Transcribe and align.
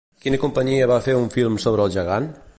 Quina 0.23 0.39
companyia 0.43 0.87
va 0.93 0.99
fer 1.09 1.15
un 1.21 1.31
film 1.37 1.61
sobre 1.67 1.87
el 1.89 1.97
gegant? 1.99 2.29